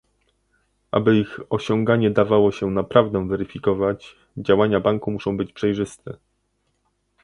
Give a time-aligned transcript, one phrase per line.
[0.91, 6.17] Aby ich osiąganie dawało się naprawdę weryfikować, działania banku muszą być przejrzyste